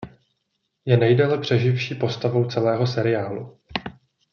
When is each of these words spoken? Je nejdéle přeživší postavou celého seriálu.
Je 0.85 0.97
nejdéle 0.97 1.37
přeživší 1.37 1.95
postavou 1.95 2.45
celého 2.45 2.87
seriálu. 2.87 3.57